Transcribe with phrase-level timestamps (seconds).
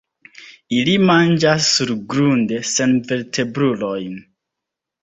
[0.77, 4.23] Ili manĝas surgrunde senvertebrulojn.